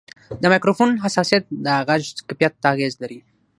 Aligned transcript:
د 0.41 0.43
مایکروفون 0.51 0.89
حساسیت 1.03 1.43
د 1.65 1.67
غږ 1.87 2.01
کیفیت 2.27 2.53
ته 2.61 2.67
اغېز 2.73 2.93
لري. 3.01 3.19